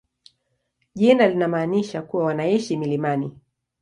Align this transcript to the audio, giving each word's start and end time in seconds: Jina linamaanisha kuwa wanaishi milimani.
Jina 0.95 1.27
linamaanisha 1.27 2.01
kuwa 2.01 2.25
wanaishi 2.25 2.77
milimani. 2.77 3.37